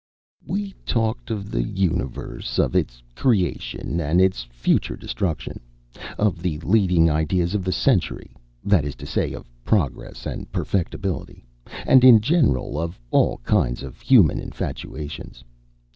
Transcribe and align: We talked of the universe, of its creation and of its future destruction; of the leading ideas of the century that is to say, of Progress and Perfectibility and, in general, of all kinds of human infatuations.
We 0.47 0.73
talked 0.83 1.29
of 1.29 1.51
the 1.51 1.61
universe, 1.61 2.57
of 2.57 2.75
its 2.75 3.03
creation 3.13 3.99
and 4.01 4.19
of 4.19 4.25
its 4.25 4.41
future 4.49 4.95
destruction; 4.95 5.59
of 6.17 6.41
the 6.41 6.57
leading 6.61 7.07
ideas 7.07 7.53
of 7.53 7.63
the 7.63 7.71
century 7.71 8.31
that 8.63 8.83
is 8.83 8.95
to 8.95 9.05
say, 9.05 9.33
of 9.33 9.47
Progress 9.63 10.25
and 10.25 10.51
Perfectibility 10.51 11.45
and, 11.85 12.03
in 12.03 12.19
general, 12.19 12.79
of 12.79 12.99
all 13.11 13.37
kinds 13.45 13.83
of 13.83 14.01
human 14.01 14.39
infatuations. 14.39 15.43